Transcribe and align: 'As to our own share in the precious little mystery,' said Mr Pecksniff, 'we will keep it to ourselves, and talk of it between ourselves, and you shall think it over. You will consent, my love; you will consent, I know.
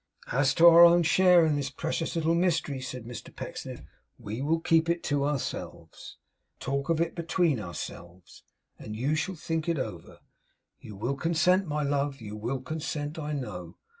'As 0.31 0.55
to 0.55 0.65
our 0.67 0.83
own 0.83 1.03
share 1.03 1.45
in 1.45 1.55
the 1.57 1.71
precious 1.77 2.15
little 2.15 2.33
mystery,' 2.33 2.81
said 2.81 3.05
Mr 3.05 3.31
Pecksniff, 3.35 3.83
'we 4.17 4.41
will 4.41 4.59
keep 4.59 4.89
it 4.89 5.03
to 5.03 5.25
ourselves, 5.25 6.17
and 6.55 6.59
talk 6.59 6.89
of 6.89 6.99
it 6.99 7.13
between 7.13 7.59
ourselves, 7.59 8.43
and 8.79 8.95
you 8.95 9.13
shall 9.13 9.35
think 9.35 9.69
it 9.69 9.77
over. 9.77 10.17
You 10.79 10.95
will 10.95 11.15
consent, 11.15 11.67
my 11.67 11.83
love; 11.83 12.19
you 12.19 12.35
will 12.35 12.61
consent, 12.61 13.19
I 13.19 13.33
know. 13.33 13.77